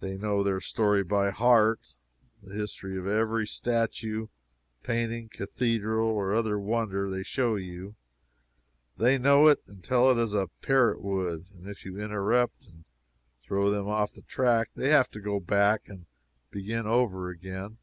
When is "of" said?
2.96-3.06